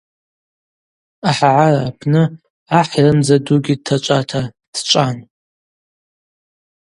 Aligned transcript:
Ахӏагӏара 1.29 1.79
апны 1.89 2.21
ахӏ 2.79 2.93
йрымдза 3.01 3.37
дугьи 3.45 3.75
дтачӏвата 3.79 4.41
дчӏван. 4.73 5.17